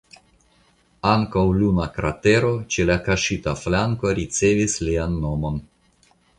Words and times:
Ankaŭ 1.09 1.43
luna 1.57 1.85
kratero 1.99 2.49
ĉe 2.77 2.87
la 2.93 2.97
kaŝita 3.09 3.55
flanko 3.67 4.17
ricevis 4.23 4.81
lian 4.89 5.23
nomon. 5.29 5.65